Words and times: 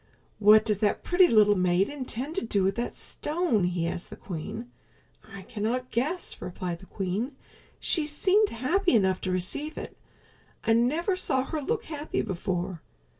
"What 0.39 0.65
does 0.65 0.79
that 0.79 1.03
pretty 1.03 1.27
little 1.27 1.53
maid 1.55 1.87
intend 1.87 2.33
to 2.37 2.43
do 2.45 2.63
with 2.63 2.73
that 2.73 2.97
stone?" 2.97 3.65
he 3.65 3.85
asked 3.87 4.09
the 4.09 4.15
queen. 4.15 4.71
"I 5.31 5.43
cannot 5.43 5.91
guess," 5.91 6.41
replied 6.41 6.79
the 6.79 6.87
queen. 6.87 7.35
"She 7.79 8.07
seemed 8.07 8.49
happy 8.49 8.95
enough 8.95 9.21
to 9.21 9.31
receive 9.31 9.77
it. 9.77 9.95
I 10.63 10.73
never 10.73 11.15
saw 11.15 11.43
her 11.43 11.61
look 11.61 11.83
happy 11.83 12.23
before. 12.23 12.81